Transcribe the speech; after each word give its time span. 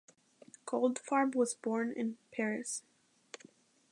Goldfarb 0.65 1.35
was 1.35 1.53
born 1.53 1.91
in 1.91 2.17
Paris. 2.31 2.81